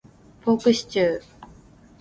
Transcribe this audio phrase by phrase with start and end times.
[0.41, 1.21] ポークシチュー